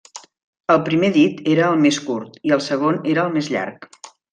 [0.75, 3.91] El primer dit era el més curt, i el segon era el més llarg.